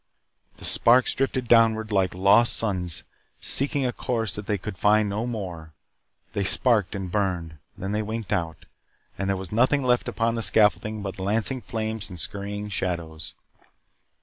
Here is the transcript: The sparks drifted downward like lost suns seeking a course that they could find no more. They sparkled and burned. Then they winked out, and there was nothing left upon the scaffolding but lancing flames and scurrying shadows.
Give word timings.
The 0.57 0.65
sparks 0.65 1.13
drifted 1.13 1.47
downward 1.47 1.91
like 1.91 2.15
lost 2.15 2.53
suns 2.53 3.03
seeking 3.39 3.85
a 3.85 3.93
course 3.93 4.33
that 4.33 4.47
they 4.47 4.57
could 4.57 4.75
find 4.75 5.07
no 5.07 5.27
more. 5.27 5.73
They 6.33 6.43
sparkled 6.43 6.95
and 6.99 7.11
burned. 7.11 7.59
Then 7.77 7.91
they 7.91 8.01
winked 8.01 8.33
out, 8.33 8.65
and 9.15 9.29
there 9.29 9.37
was 9.37 9.51
nothing 9.51 9.83
left 9.83 10.07
upon 10.09 10.33
the 10.33 10.41
scaffolding 10.41 11.03
but 11.03 11.19
lancing 11.19 11.61
flames 11.61 12.09
and 12.09 12.19
scurrying 12.19 12.67
shadows. 12.69 13.35